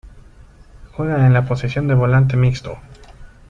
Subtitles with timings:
[0.93, 2.79] Juega en la posición de volante mixto.